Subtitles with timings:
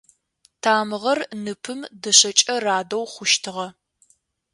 [0.63, 3.67] Тамыгъэр ныпым дышъэкӏэ радэу хъущтыгъэ.